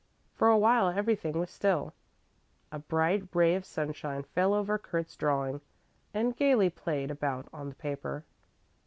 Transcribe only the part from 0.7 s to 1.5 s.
everything